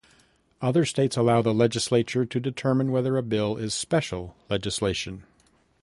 [0.63, 5.25] Other states allow the legislature to determine whether a bill is special legislation.